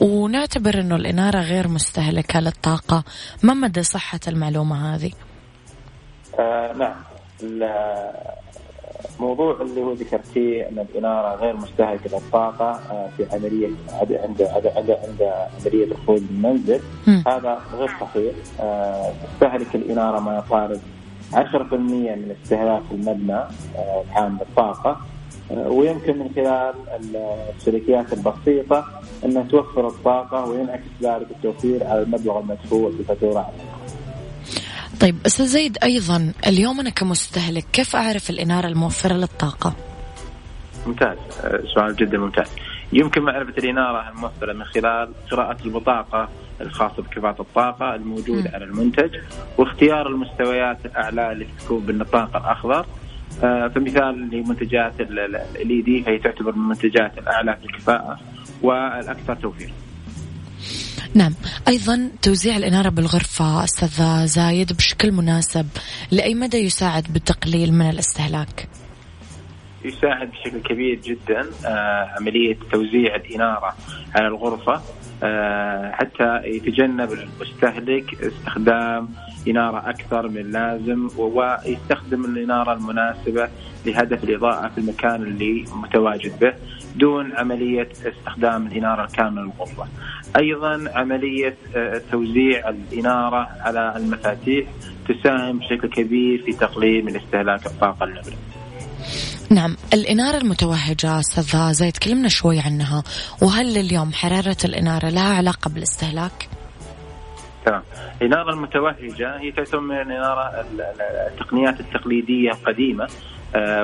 ونعتبر 0.00 0.80
أنه 0.80 0.96
الإنارة 0.96 1.38
غير 1.40 1.68
مستهلكة 1.68 2.40
للطاقة. 2.40 3.04
ما 3.42 3.54
مدى 3.54 3.82
صحة 3.82 4.20
المعلومة 4.28 4.94
هذه؟ 4.94 5.10
آه 6.38 6.72
نعم. 6.72 6.96
الموضوع 9.16 9.56
اللي 9.60 9.80
هو 9.82 9.92
ذكرتيه 9.92 10.68
أن 10.68 10.78
الإنارة 10.78 11.34
غير 11.34 11.56
مستهلكة 11.56 12.10
للطاقة 12.16 12.70
آه، 12.90 13.08
في 13.16 13.26
عمليه 13.32 13.68
عند 13.92 14.12
عند 14.12 14.42
عند, 14.76 14.90
عند 14.90 15.32
عملية 15.60 15.86
من 15.86 16.16
المنزل. 16.30 16.80
هذا 17.26 17.58
غير 17.78 17.88
صحيح. 18.00 18.32
آه، 18.60 19.12
تستهلك 19.34 19.74
الإنارة 19.74 20.20
ما 20.20 20.36
يقارب 20.36 20.80
10% 21.32 22.14
من 22.14 22.34
استهلاك 22.42 22.82
المبنى 22.92 23.36
آه، 23.76 24.02
العام 24.12 24.38
للطاقة. 24.40 24.96
آه، 25.50 25.68
ويمكن 25.68 26.18
من 26.18 26.30
خلال 26.36 26.74
السلوكيات 27.56 28.12
البسيطة 28.12 28.84
أنها 29.24 29.42
توفر 29.42 29.88
الطاقة 29.88 30.44
وينعكس 30.44 30.84
ذلك 31.02 31.26
التوفير 31.30 31.86
على 31.86 32.02
المبلغ 32.02 32.38
المدفوع 32.38 32.90
في 32.90 33.00
الفاتورة 33.00 33.50
طيب 35.00 35.16
أستاذ 35.26 35.46
زيد 35.46 35.78
أيضا 35.82 36.32
اليوم 36.46 36.80
أنا 36.80 36.90
كمستهلك 36.90 37.64
كيف 37.72 37.96
أعرف 37.96 38.30
الإنارة 38.30 38.66
الموفرة 38.66 39.14
للطاقة؟ 39.14 39.74
ممتاز 40.86 41.16
آه، 41.44 41.62
سؤال 41.74 41.96
جدا 41.96 42.18
ممتاز 42.18 42.46
يمكن 42.92 43.22
معرفة 43.22 43.52
الإنارة 43.58 44.08
الموفرة 44.08 44.52
من 44.52 44.64
خلال 44.64 45.12
قراءة 45.30 45.56
البطاقه 45.64 46.28
الخاصة 46.60 47.02
بكفاءة 47.02 47.42
الطاقة 47.42 47.94
الموجود 47.94 48.44
م. 48.44 48.50
على 48.54 48.64
المنتج 48.64 49.10
واختيار 49.58 50.06
المستويات 50.06 50.86
الأعلى 50.86 51.32
اللي 51.32 51.46
تكون 51.58 51.80
بالنطاق 51.80 52.36
الأخضر 52.36 52.86
آه 53.44 53.68
فمثال 53.68 54.28
لمنتجات 54.32 55.00
الاي 55.00 55.82
دي 55.82 56.02
فهي 56.02 56.18
تعتبر 56.18 56.52
من 56.52 56.62
المنتجات 56.62 57.18
الأعلى 57.18 57.56
في 57.56 57.66
الكفاءة 57.66 58.18
والأكثر 58.62 59.34
توفير. 59.34 59.70
نعم. 61.14 61.34
أيضا 61.68 62.10
توزيع 62.22 62.56
الإنارة 62.56 62.88
بالغرفة 62.88 63.64
أستاذ 63.64 64.26
زايد 64.26 64.72
بشكل 64.72 65.12
مناسب 65.12 65.66
لأي 66.10 66.34
مدى 66.34 66.56
يساعد 66.56 67.04
بالتقليل 67.12 67.72
من 67.72 67.90
الاستهلاك؟ 67.90 68.68
يساعد 69.84 70.30
بشكل 70.30 70.62
كبير 70.62 71.00
جدا 71.04 71.46
آه 71.66 72.14
عملية 72.18 72.58
توزيع 72.72 73.14
الإنارة 73.16 73.74
على 74.14 74.26
الغرفة 74.28 74.82
آه، 75.22 75.90
حتى 75.92 76.40
يتجنب 76.44 77.12
المستهلك 77.12 78.24
استخدام 78.24 79.08
إنارة 79.48 79.90
أكثر 79.90 80.28
من 80.28 80.38
اللازم 80.38 81.08
ويستخدم 81.18 82.24
الإنارة 82.24 82.72
المناسبة 82.72 83.48
لهدف 83.86 84.24
الإضاءة 84.24 84.68
في 84.68 84.78
المكان 84.78 85.22
اللي 85.22 85.64
متواجد 85.72 86.38
به. 86.40 86.54
دون 86.98 87.32
عملية 87.36 87.88
استخدام 88.06 88.66
الإنارة 88.66 89.04
الكاملة 89.04 89.42
للغرفة 89.42 89.86
أيضا 90.36 90.90
عملية 90.94 91.56
آه، 91.76 92.02
توزيع 92.12 92.68
الإنارة 92.68 93.48
على 93.60 93.94
المفاتيح 93.96 94.66
تساهم 95.08 95.58
بشكل 95.58 95.88
كبير 95.88 96.42
في 96.42 96.52
تقليل 96.52 97.04
من 97.04 97.16
استهلاك 97.16 97.66
الطاقة 97.66 98.04
النبلة 98.04 98.36
نعم 99.50 99.76
الإنارة 99.92 100.36
المتوهجة 100.36 101.18
أستاذ 101.18 101.72
زي 101.72 101.90
تكلمنا 101.90 102.28
شوي 102.28 102.60
عنها. 102.60 103.02
وهل 103.42 103.78
اليوم 103.78 104.12
حرارة 104.12 104.56
الإنارة 104.64 105.08
لها 105.08 105.34
علاقة 105.34 105.70
بالاستهلاك؟ 105.70 106.48
تمام. 107.66 107.82
الإنارة 108.22 108.52
المتوهجة 108.52 109.40
هي 109.40 109.52
تعتبر 109.52 109.80
من 109.80 109.96
الإنارة 110.00 110.66
التقنيات 111.32 111.80
التقليدية 111.80 112.50
القديمة. 112.50 113.08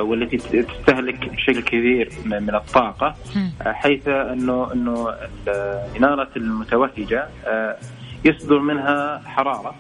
والتي 0.01 0.37
تستهلك 0.37 1.29
بشكل 1.29 1.61
كبير 1.61 2.13
من 2.25 2.55
الطاقة 2.55 3.15
آه 3.63 3.73
حيث 3.73 4.09
أنه 4.09 4.73
أنه 4.73 5.15
الإنارة 5.49 6.29
المتوهجة 6.37 7.29
آه 7.47 7.77
يصدر 8.25 8.59
منها 8.59 9.23
حرارة 9.27 9.75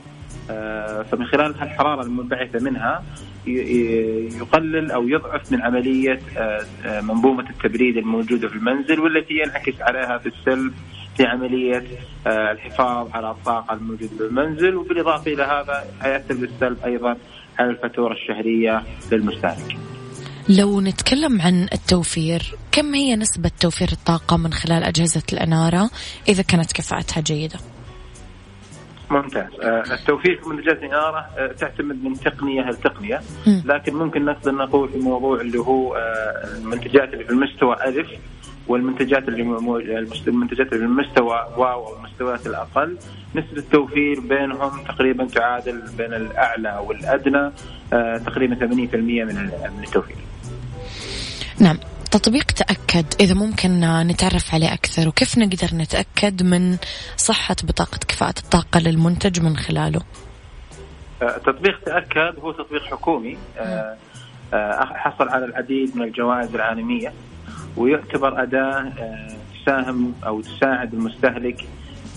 آه، 0.50 1.02
فمن 1.02 1.26
خلال 1.26 1.62
الحرارة 1.62 2.02
المنبعثة 2.02 2.60
منها 2.60 3.02
يقلل 3.46 4.90
أو 4.90 5.08
يضعف 5.08 5.52
من 5.52 5.62
عملية 5.62 6.20
آه، 6.36 6.64
آه، 6.84 7.00
منظومة 7.00 7.50
التبريد 7.50 7.96
الموجودة 7.96 8.48
في 8.48 8.54
المنزل 8.56 9.00
والتي 9.00 9.34
ينعكس 9.34 9.80
عليها 9.80 10.16
بالسلب 10.16 10.72
في 11.16 11.24
عملية 11.26 11.84
آه، 12.26 12.52
الحفاظ 12.52 13.08
على 13.14 13.30
الطاقة 13.30 13.74
الموجودة 13.74 14.16
في 14.16 14.24
المنزل 14.24 14.76
وبالإضافة 14.76 15.32
إلى 15.32 15.42
هذا 15.42 15.84
يؤثر 16.06 16.34
بالسلب 16.34 16.78
أيضا 16.84 17.16
على 17.58 17.70
الفاتورة 17.70 18.12
الشهرية 18.12 18.82
للمستهلك. 19.12 19.76
لو 20.48 20.80
نتكلم 20.80 21.40
عن 21.40 21.62
التوفير 21.72 22.42
كم 22.72 22.94
هي 22.94 23.16
نسبة 23.16 23.50
توفير 23.60 23.88
الطاقة 23.92 24.36
من 24.36 24.52
خلال 24.52 24.84
أجهزة 24.84 25.22
الأنارة 25.32 25.90
إذا 26.28 26.42
كانت 26.42 26.72
كفاءتها 26.72 27.20
جيدة؟ 27.20 27.58
ممتاز 29.10 29.46
آه، 29.62 29.82
التوفير 29.94 30.40
في 30.42 30.48
منتجات 30.48 30.78
الإنارة 30.78 31.26
آه، 31.38 31.52
تعتمد 31.52 32.04
من 32.04 32.14
تقنية 32.14 32.62
لتقنية 32.62 33.20
لكن 33.46 33.94
ممكن 33.94 34.24
نقدر 34.24 34.52
نقول 34.52 34.88
في 34.88 34.98
موضوع 34.98 35.40
اللي 35.40 35.58
هو 35.58 35.94
آه، 35.94 36.56
المنتجات 36.56 37.14
اللي 37.14 37.24
في 37.24 37.30
المستوى 37.30 37.76
ألف 37.84 38.08
والمنتجات 38.68 39.28
اللي 39.28 39.42
المنتجات 40.26 40.72
اللي 40.72 40.78
في 40.78 40.84
المستوى 40.84 41.48
واو 41.56 41.86
أو 41.86 41.96
المستويات 41.96 42.46
الأقل 42.46 42.98
نسبة 43.34 43.58
التوفير 43.58 44.20
بينهم 44.20 44.84
تقريبا 44.84 45.26
تعادل 45.26 45.82
بين 45.98 46.14
الأعلى 46.14 46.82
والأدنى 46.86 47.50
تقريبا 48.26 48.54
80% 48.54 48.96
من 48.96 49.82
التوفير. 49.84 50.16
نعم. 51.60 51.78
تطبيق 52.10 52.44
تأكد 52.44 53.06
إذا 53.20 53.34
ممكن 53.34 53.80
نتعرف 53.80 54.54
عليه 54.54 54.72
أكثر 54.72 55.08
وكيف 55.08 55.38
نقدر 55.38 55.68
نتأكد 55.74 56.42
من 56.42 56.76
صحة 57.16 57.56
بطاقة 57.64 57.98
كفاءة 58.08 58.34
الطاقة 58.38 58.80
للمنتج 58.80 59.40
من 59.40 59.56
خلاله؟ 59.56 60.00
أه، 61.22 61.38
تطبيق 61.38 61.80
تأكد 61.80 62.38
هو 62.38 62.52
تطبيق 62.52 62.82
حكومي 62.84 63.38
أه، 63.58 63.96
حصل 64.94 65.28
على 65.28 65.44
العديد 65.44 65.96
من 65.96 66.02
الجوائز 66.02 66.54
العالمية. 66.54 67.12
ويعتبر 67.76 68.42
أداة 68.42 68.92
تساهم 69.62 70.14
أو 70.26 70.40
تساعد 70.40 70.94
المستهلك 70.94 71.64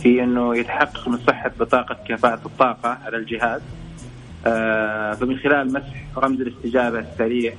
في 0.03 0.23
أنه 0.23 0.57
يتحقق 0.57 1.07
من 1.07 1.17
صحة 1.17 1.51
بطاقة 1.59 1.97
كفاءة 2.07 2.41
الطاقة 2.45 2.97
على 3.05 3.17
الجهاز. 3.17 3.61
فمن 5.19 5.37
خلال 5.37 5.73
مسح 5.73 6.17
رمز 6.17 6.41
الاستجابة 6.41 6.99
السريع 6.99 7.53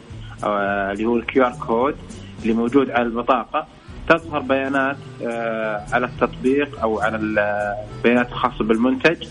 اللي 0.44 1.04
هو 1.04 1.16
ال 1.16 1.44
QR 1.46 1.52
code 1.66 1.96
اللي 2.42 2.52
موجود 2.52 2.90
على 2.90 3.02
البطاقة 3.02 3.66
تظهر 4.08 4.40
بيانات 4.40 4.96
آه، 5.26 5.84
على 5.92 6.06
التطبيق 6.06 6.80
أو 6.80 7.00
على 7.00 7.16
البيانات 7.16 8.28
الخاصة 8.28 8.64
بالمنتج 8.64 9.26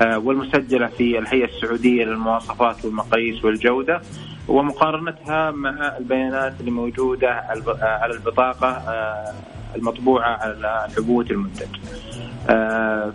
آه، 0.00 0.18
والمسجلة 0.18 0.86
في 0.86 1.18
الهيئة 1.18 1.44
السعودية 1.44 2.04
للمواصفات 2.04 2.84
والمقاييس 2.84 3.44
والجودة. 3.44 4.02
ومقارنتها 4.48 5.50
مع 5.50 5.96
البيانات 5.98 6.60
اللي 6.60 6.70
موجودة 6.70 7.30
على 7.82 8.14
البطاقة 8.14 8.68
آه، 8.68 9.34
المطبوعة 9.76 10.36
على 10.36 10.88
عبوة 10.98 11.26
المنتج 11.30 11.66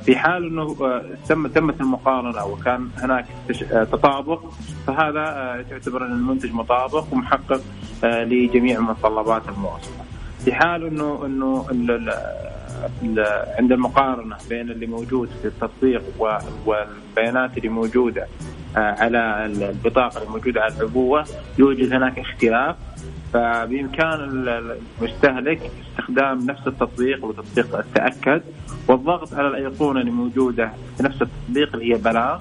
في 0.06 0.16
حال 0.16 0.46
إنه 0.46 0.76
تم 1.30 1.48
تمت 1.48 1.82
المقارنة 1.82 2.46
وكان 2.46 2.90
هناك 2.98 3.26
تطابق 3.72 4.42
فهذا 4.88 5.66
تعتبر 5.70 6.06
أن 6.06 6.12
المنتج 6.12 6.54
مطابق 6.54 7.13
ومحقق 7.13 7.62
لجميع 8.04 8.80
متطلبات 8.80 9.42
المواصفه. 9.50 10.04
في 10.46 10.54
حال 10.54 10.86
انه 10.86 11.26
إنه 11.26 11.66
عند 13.58 13.72
المقارنة 13.72 14.38
بين 14.50 14.72
اللي 14.72 14.88
موجود 14.88 15.30
في 15.42 15.48
التطبيق 15.48 16.04
والبيانات 16.66 17.58
اللي 17.58 17.70
موجودة 17.70 18.22
آه، 18.22 18.57
على 18.75 19.45
البطاقة 19.45 20.23
الموجودة 20.23 20.62
على 20.62 20.73
العبوة 20.73 21.25
يوجد 21.60 21.93
هناك 21.93 22.19
اختلاف. 22.19 22.75
فبإمكان 23.34 24.19
المستهلك 25.01 25.71
استخدام 25.91 26.45
نفس 26.45 26.67
التطبيق 26.67 27.25
وتطبيق 27.25 27.75
التأكد 27.75 28.41
والضغط 28.88 29.34
على 29.34 29.47
الأيقونة 29.47 29.99
اللي 29.99 30.12
موجودة 30.12 30.71
في 30.97 31.03
نفس 31.03 31.21
التطبيق 31.21 31.73
اللي 31.73 31.93
هي 31.93 31.97
بلاغ. 31.97 32.39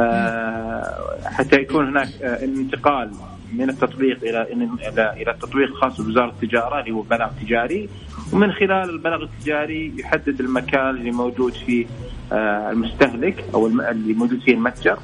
آه، 0.00 1.18
حتى 1.24 1.56
يكون 1.56 1.86
هناك 1.88 2.08
آه، 2.22 2.44
انتقال 2.44 3.10
من 3.52 3.70
التطبيق 3.70 4.18
إلى 4.22 4.42
إلى 4.42 5.12
إلى 5.22 5.30
التطبيق 5.30 5.68
الخاص 5.68 6.00
بوزارة 6.00 6.30
التجارة 6.30 6.80
اللي 6.80 6.90
هو 6.90 7.02
بلاغ 7.02 7.30
تجاري. 7.42 7.88
ومن 8.32 8.52
خلال 8.52 8.90
البلاغ 8.90 9.22
التجاري 9.22 9.92
يحدد 9.98 10.40
المكان 10.40 10.90
اللي 10.90 11.10
موجود 11.10 11.52
فيه 11.52 11.86
آه، 12.32 12.70
المستهلك 12.70 13.44
أو 13.54 13.66
اللي 13.66 14.14
موجود 14.14 14.40
فيه 14.40 14.54
المتجر. 14.54 14.98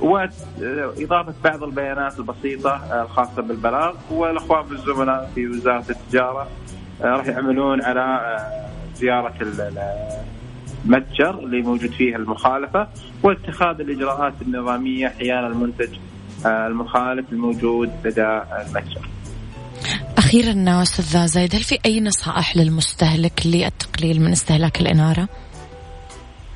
وإضافة 0.00 1.34
بعض 1.44 1.62
البيانات 1.62 2.18
البسيطة 2.18 3.02
الخاصة 3.02 3.42
بالبلاغ 3.42 3.94
والأخوان 4.10 4.62
بالزملاء 4.62 5.30
في 5.34 5.46
وزارة 5.46 5.84
التجارة 5.90 6.48
راح 7.00 7.26
يعملون 7.26 7.82
على 7.82 8.36
زيارة 8.94 9.34
المتجر 10.84 11.38
اللي 11.38 11.62
موجود 11.62 11.90
فيه 11.90 12.16
المخالفة 12.16 12.88
واتخاذ 13.22 13.80
الإجراءات 13.80 14.34
النظامية 14.42 15.08
حيال 15.08 15.44
المنتج 15.44 15.88
آه، 16.46 16.66
المخالف 16.66 17.32
الموجود 17.32 17.90
لدى 18.04 18.40
المتجر 18.66 19.08
أخيرا 20.18 20.82
أستاذ 20.82 21.26
زايد 21.26 21.54
هل 21.54 21.62
في 21.62 21.78
أي 21.86 22.00
نصائح 22.00 22.56
للمستهلك 22.56 23.46
للتقليل 23.46 24.20
من 24.20 24.32
استهلاك 24.32 24.80
الإنارة؟ 24.80 25.28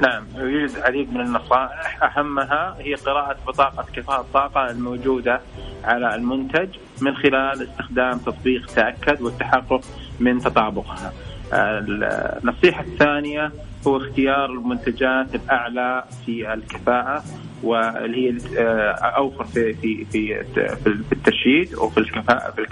نعم 0.00 0.24
يوجد 0.36 0.78
عديد 0.78 1.12
من 1.12 1.20
النصائح. 1.20 2.02
أهمها 2.02 2.76
هي 2.78 2.94
قراءة 2.94 3.36
بطاقة 3.46 3.86
كفاءة 3.92 4.20
الطاقة 4.20 4.70
الموجودة 4.70 5.40
على 5.84 6.14
المنتج 6.14 6.68
من 7.00 7.14
خلال 7.16 7.62
استخدام 7.62 8.18
تطبيق 8.18 8.66
تأكد 8.66 9.22
والتحقق 9.22 9.80
من 10.20 10.38
تطابقها. 10.38 11.12
النصيحة 11.52 12.84
الثانية 12.84 13.52
هو 13.86 13.96
اختيار 13.96 14.44
المنتجات 14.44 15.34
الأعلى 15.34 16.04
في 16.26 16.52
الكفاءة 16.54 17.24
واللي 17.62 18.30
هي 18.30 18.38
آه، 18.58 18.90
أوفر 18.92 19.44
في 19.44 19.74
في 19.74 20.04
في 20.04 20.44
في 20.84 21.12
الترشيد 21.12 21.74
أو 21.74 21.88
في 21.90 21.98
الكفاءة 21.98 22.50
في 22.50 22.62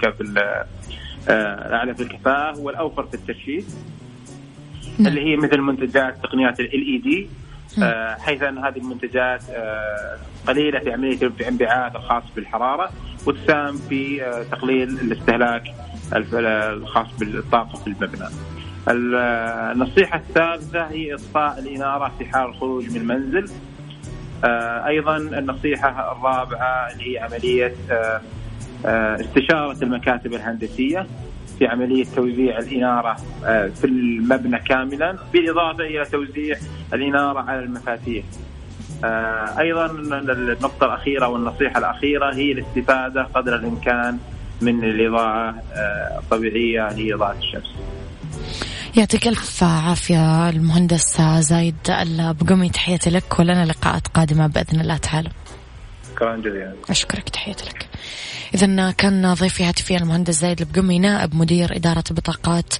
آه، 1.29 1.75
أعلى 1.75 1.95
في 1.95 2.03
الكفاءة 2.03 2.57
هو 2.57 2.69
الأوفر 2.69 3.03
في 3.03 3.13
الترشيد. 3.13 3.65
نعم. 4.99 5.07
اللي 5.07 5.21
هي 5.21 5.37
مثل 5.37 5.61
منتجات 5.61 6.17
تقنيات 6.23 6.59
ال 6.59 6.71
إي 6.71 6.97
دي 6.97 7.27
آه، 7.83 8.15
حيث 8.15 8.43
أن 8.43 8.57
هذه 8.57 8.77
المنتجات 8.77 9.43
قليلة 10.47 10.79
في 10.79 10.93
عمليه 10.93 11.17
الانبعاث 11.21 11.95
الخاص 11.95 12.23
بالحرارة 12.35 12.89
وتساهم 13.27 13.77
في 13.89 14.19
تقليل 14.51 14.89
الاستهلاك 14.89 15.63
الخاص 16.13 17.07
بالطاقة 17.19 17.77
في 17.79 17.87
المبنى. 17.87 18.29
النصيحة 18.87 20.17
الثالثة 20.17 20.87
هي 20.87 21.13
إطفاء 21.13 21.59
الإنارة 21.59 22.11
في 22.19 22.25
حال 22.25 22.49
الخروج 22.49 22.89
من 22.89 22.95
المنزل 22.95 23.49
آه، 24.43 24.87
أيضا 24.87 25.17
النصيحة 25.17 26.11
الرابعة 26.11 26.91
اللي 26.91 27.13
هي 27.13 27.19
عملية 27.19 27.73
آه، 27.91 28.21
آه، 28.85 29.21
استشارة 29.21 29.83
المكاتب 29.83 30.33
الهندسية 30.33 31.07
في 31.59 31.67
عملية 31.67 32.05
توزيع 32.15 32.59
الإنارة 32.59 33.15
في 33.75 33.83
المبنى 33.83 34.59
كاملا 34.59 35.17
بالإضافة 35.33 35.83
إلى 35.83 36.05
توزيع 36.05 36.57
الإنارة 36.93 37.39
على 37.39 37.59
المفاتيح. 37.59 38.25
أيضا 39.59 39.85
النقطة 39.85 40.85
الأخيرة 40.85 41.27
والنصيحة 41.27 41.79
الأخيرة 41.79 42.35
هي 42.35 42.51
الاستفادة 42.51 43.23
قدر 43.23 43.55
الإمكان 43.55 44.17
من 44.61 44.83
الإضاءة 44.83 45.55
الطبيعية 46.19 46.87
هي 46.87 47.13
إضاءة 47.13 47.37
الشمس. 47.37 47.75
يعطيك 48.97 49.27
ألف 49.27 49.63
عافية 49.63 50.49
المهندس 50.49 51.21
زايد 51.21 51.75
البقمي 51.89 52.69
تحياتي 52.69 53.09
لك 53.09 53.39
ولنا 53.39 53.65
لقاءات 53.65 54.07
قادمة 54.07 54.47
بإذن 54.47 54.81
الله 54.81 54.97
تعالى. 54.97 55.29
شكرا 56.19 56.37
جزيلا 56.37 56.75
أشكرك 56.89 57.29
تحياتي 57.29 57.65
لك 57.65 57.87
إذا 58.55 58.91
كان 58.91 59.33
ضيفي 59.33 59.63
هاتفيا 59.63 59.97
المهندس 59.97 60.39
زايد 60.39 60.61
البقمي 60.61 60.99
نائب 60.99 61.35
مدير 61.35 61.75
إدارة 61.75 62.03
بطاقات 62.11 62.73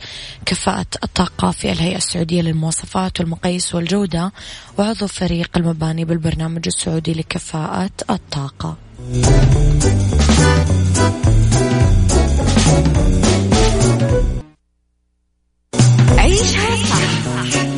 كفاءة 0.45 0.85
الطاقة 1.03 1.51
في 1.51 1.71
الهيئة 1.71 1.97
السعودية 1.97 2.41
للمواصفات 2.41 3.19
والمقاييس 3.19 3.75
والجودة 3.75 4.31
وعضو 4.77 5.07
فريق 5.07 5.49
المباني 5.57 6.05
بالبرنامج 6.05 6.67
السعودي 6.67 7.13
لكفاءة 7.13 7.91
الطاقة. 8.09 8.77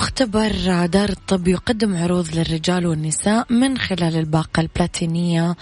مختبر 0.00 0.86
دار 0.86 1.08
الطب 1.08 1.48
يقدم 1.48 1.96
عروض 1.96 2.34
للرجال 2.34 2.86
والنساء 2.86 3.52
من 3.52 3.78
خلال 3.78 4.16
الباقة 4.16 4.60
البلاتينية 4.60 5.56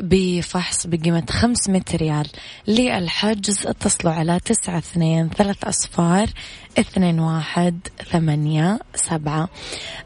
بفحص 0.00 0.86
بقيمة 0.86 1.24
500 1.30 1.82
ريال 1.94 2.26
للحجز. 2.68 3.66
اتصلوا 3.66 4.12
على 4.12 4.40
تسعة 4.44 4.78
اثنين 4.78 5.28
ثلاث 5.28 5.64
أصفار 5.64 6.28
اثنين 6.78 7.20
واحد 7.20 7.88
ثمانية 8.12 8.78
سبعة. 8.94 9.48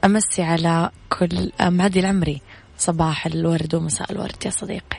أمسي 0.05 0.43
على 0.43 0.91
كل 1.09 1.51
معدي 1.61 2.01
العمري. 2.01 2.41
صباح 2.79 3.27
الورد 3.27 3.75
ومساء 3.75 4.13
الورد 4.13 4.47
يا 4.47 4.51
صديقي. 4.51 4.99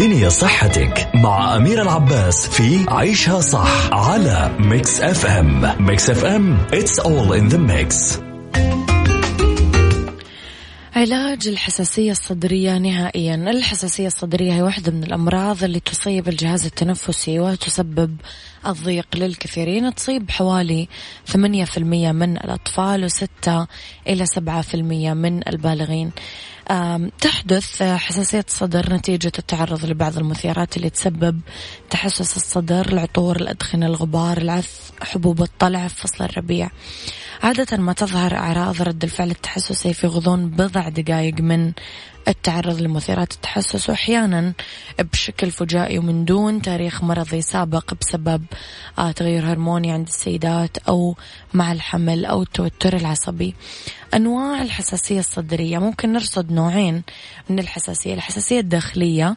بالدنيا 0.00 0.28
صحتك 0.28 1.08
مع 1.14 1.56
أميرة 1.56 1.82
العباس 1.82 2.48
في 2.48 2.86
عيشها 2.88 3.40
صح 3.40 3.92
على 3.92 4.56
Mix 4.58 5.00
FM 5.00 5.84
Mix 5.86 6.10
FM 6.10 6.66
it's 6.72 7.00
all 7.04 7.32
in 7.32 7.52
the 7.52 7.58
mix. 7.58 8.20
علاج 10.94 11.48
الحساسية 11.48 12.10
الصدرية 12.10 12.78
نهائيا. 12.78 13.34
الحساسية 13.34 14.06
الصدرية 14.06 14.52
هي 14.52 14.62
واحدة 14.62 14.92
من 14.92 15.04
الأمراض 15.04 15.64
اللي 15.64 15.80
تصيب 15.80 16.28
الجهاز 16.28 16.64
التنفسي 16.64 17.40
وتسبب 17.40 18.16
الضيق 18.66 19.06
للكثيرين. 19.14 19.94
تصيب 19.94 20.30
حوالي 20.30 20.88
8% 21.32 21.78
من 22.12 22.36
الأطفال 22.36 23.10
و6 23.10 23.50
إلى 24.08 24.26
7% 24.26 24.74
من 25.14 25.48
البالغين. 25.48 26.10
تحدث 27.20 27.82
حساسية 27.82 28.44
الصدر 28.48 28.94
نتيجة 28.94 29.32
التعرض 29.38 29.84
لبعض 29.84 30.18
المثيرات 30.18 30.76
اللي 30.76 30.90
تسبب 30.90 31.40
تحسس 31.90 32.36
الصدر 32.36 32.92
العطور 32.92 33.36
الأدخنة 33.36 33.86
الغبار 33.86 34.38
العث 34.38 34.90
حبوب 35.02 35.42
الطلع 35.42 35.88
في 35.88 35.94
فصل 35.96 36.24
الربيع. 36.24 36.70
عادة 37.42 37.76
ما 37.76 37.92
تظهر 37.92 38.34
أعراض 38.34 38.82
رد 38.82 39.04
الفعل 39.04 39.30
التحسسي 39.30 39.94
في 39.94 40.06
غضون 40.06 40.48
بضع 40.50 40.88
دقائق 40.88 41.40
من 41.40 41.72
التعرض 42.28 42.80
لمثيرات 42.80 43.32
التحسس 43.32 43.90
وأحيانا 43.90 44.52
بشكل 44.98 45.50
فجائي 45.50 45.98
ومن 45.98 46.24
دون 46.24 46.62
تاريخ 46.62 47.04
مرضي 47.04 47.42
سابق 47.42 47.94
بسبب 48.00 48.44
آه، 48.98 49.12
تغير 49.12 49.52
هرموني 49.52 49.92
عند 49.92 50.06
السيدات 50.06 50.78
أو 50.78 51.16
مع 51.54 51.72
الحمل 51.72 52.24
أو 52.24 52.42
التوتر 52.42 52.96
العصبي. 52.96 53.54
أنواع 54.14 54.62
الحساسية 54.62 55.18
الصدرية 55.18 55.78
ممكن 55.78 56.12
نرصد 56.12 56.52
نوعين 56.52 57.02
من 57.50 57.58
الحساسية. 57.58 58.14
الداخلية 58.60 59.28
آه، 59.28 59.36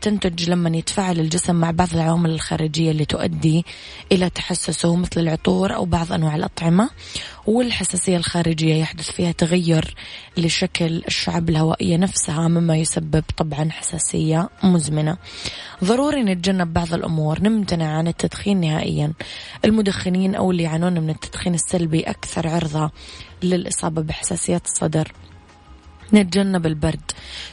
تنتج 0.00 0.50
لما 0.50 0.76
يتفاعل 0.76 1.20
الجسم 1.20 1.56
مع 1.56 1.70
بعض 1.70 1.88
العوامل 1.94 2.30
الخارجية 2.30 2.90
اللي 2.90 3.04
تؤدي 3.04 3.64
إلى 4.12 4.30
تحسسه 4.30 4.96
مثل 4.96 5.20
العطور 5.20 5.74
أو 5.74 5.84
بعض 5.84 6.12
أنواع 6.12 6.36
الأطعمة 6.36 6.90
والحساسية 7.46 8.16
الخارجية. 8.16 8.74
يحدث 8.74 9.10
فيها 9.10 9.32
تغير 9.32 9.94
لشكل 10.36 11.02
الشعب 11.08 11.50
الهوائية 11.50 11.96
نفسها 11.96 12.48
مما 12.48 12.76
يسبب 12.76 13.24
طبعا 13.36 13.70
حساسية 13.70 14.48
مزمنة. 14.62 15.16
ضروري 15.84 16.22
نتجنب 16.22 16.72
بعض 16.72 16.94
الأمور. 16.94 17.42
نمتنع 17.42 17.98
عن 17.98 18.08
التدخين 18.08 18.60
نهائيا. 18.60 19.12
المدخنين 19.64 20.34
أو 20.34 20.50
اللي 20.50 20.62
يعانون 20.62 21.00
من 21.00 21.10
التدخين 21.10 21.54
السلبي 21.54 22.00
أكثر 22.00 22.48
عرضة 22.48 22.90
للإصابة 23.42 24.02
بحساسية 24.02 24.62
الصدر. 24.64 25.12
نتجنب 26.14 26.66
البرد. 26.66 27.00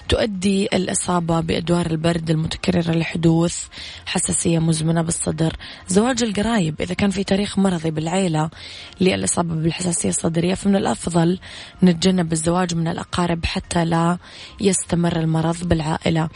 تؤدي 0.10 0.66
الإصابة 0.74 1.40
بأدوار 1.40 1.86
البرد 1.86 2.30
المتكررة 2.30 2.92
لحدوث 2.92 3.66
حساسية 4.06 4.60
مزمنة 4.60 5.02
بالصدر. 5.02 5.56
زواج 5.88 6.24
القرايب 6.24 6.82
إذا 6.82 6.94
كان 6.94 7.10
في 7.10 7.24
تاريخ 7.24 7.60
مرضي 7.60 7.92
بالعيلة 7.92 8.50
للإصابة 9.02 9.56
بالحساسية 9.56 10.10
الصدرية 10.10 10.54
فمن 10.54 10.76
الأفضل 10.76 11.40
نتجنب 11.84 12.34
الزواج 12.34 12.76
من 12.76 12.88
الأقارب 12.88 13.46
حتى 13.46 13.86
لا 13.86 14.18
يستمر 14.62 15.20
المرض 15.20 15.64
بالعائلة. 15.64 16.30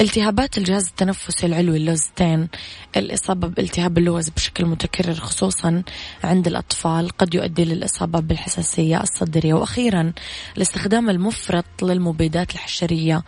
التهابات 0.00 0.58
الجهاز 0.58 0.86
التنفسي 0.86 1.46
العلوي 1.46 1.76
اللوزتين 1.76 2.48
الإصابة 2.96 3.48
بالتهاب 3.48 3.98
اللوز 3.98 4.28
بشكل 4.28 4.66
متكرر 4.66 5.14
خصوصا 5.14 5.82
عند 6.24 6.46
الأطفال 6.46 7.10
قد 7.10 7.34
يؤدي 7.34 7.64
للإصابة 7.64 8.20
بالحساسية 8.20 9.00
الصدرية. 9.00 9.54
وأخيرا 9.54 10.12
الاستخدام 10.56 11.10
المفرط 11.10 11.61
للمبيدات 11.82 12.54
الحشرية 12.54 13.22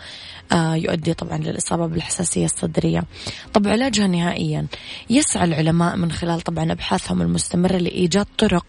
آه، 0.53 0.75
يؤدي 0.75 1.15
طبعا 1.15 1.39
للإصابة 1.39 1.87
بالحساسية 1.87 2.45
الصدرية. 2.45 3.05
طب 3.53 3.69
علاجها 3.69 4.07
نهائيا. 4.07 4.67
يسعى 5.11 5.45
العلماء 5.45 5.97
من 5.97 6.13
خلال 6.13 6.41
طبعا 6.41 6.73
أبحاثهم 6.73 7.23
المستمرة 7.23 7.77
لإيجاد 7.77 8.27
طرق 8.39 8.67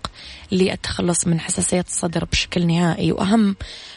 للتخلص 0.52 1.28
من 1.28 1.40
حساسية 1.40 1.86
الصدر 1.88 2.26
بشكل 2.26 2.68
نهائي. 2.68 3.12
وأهم 3.12 3.56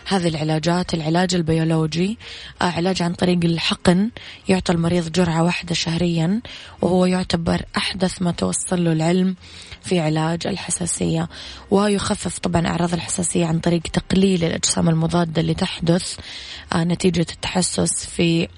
هذه 0.08 0.28
العلاجات 0.28 0.94
العلاج 0.94 1.34
البيولوجي 1.34 2.18
آه، 2.62 2.64
علاج 2.64 3.02
عن 3.02 3.14
طريق 3.14 3.38
الحقن 3.44 4.10
يعطى 4.48 4.72
المريض 4.72 5.12
جرعة 5.12 5.42
واحدة 5.42 5.74
شهريا 5.74 6.40
وهو 6.82 7.06
يعتبر 7.06 7.62
أحدث 7.76 8.22
ما 8.22 8.30
توصل 8.30 8.84
له 8.84 8.92
العلم 8.92 9.36
في 9.82 10.00
علاج 10.00 10.46
الحساسية. 10.46 11.28
ويخفف 11.70 12.38
طبعا 12.38 12.66
أعراض 12.66 12.94
الحساسية 12.94 13.46
عن 13.46 13.58
طريق 13.58 13.82
تقليل 13.82 14.44
الأجسام 14.44 14.88
المضادة 14.88 15.40
اللي 15.40 15.54
تحدث 15.58 16.16
نتيجة 16.76 17.26
التحسس 17.32 18.06
في 18.06 18.48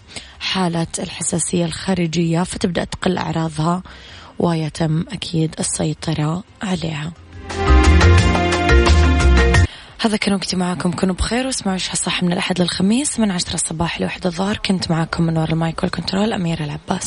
حالة 0.40 0.86
الحساسية 0.98 1.64
الخارجية 1.64 2.42
فتبدأ 2.42 2.84
تقل 2.84 3.18
أعراضها 3.18 3.82
ويتم 4.38 5.04
أكيد 5.08 5.54
السيطرة 5.58 6.44
عليها. 6.62 7.12
هذا 10.00 10.16
كان 10.16 10.34
وقتي 10.34 10.56
معاكم. 10.56 10.92
كونوا 10.92 11.14
بخير 11.14 11.46
واسمعوا 11.46 11.74
إيش 11.74 11.90
صح 11.90 12.22
من 12.22 12.32
الأحد 12.32 12.60
للخميس 12.60 13.20
من 13.20 13.30
عشرة 13.30 13.54
الصباح 13.54 14.00
لوحدة 14.00 14.30
الظهر. 14.30 14.56
كنت 14.56 14.90
معاكم 14.90 15.22
من 15.22 15.36
وراء 15.38 15.50
المايك 15.50 15.82
والكنترول 15.82 16.32
أميرة 16.32 16.64
العباس. 16.64 16.98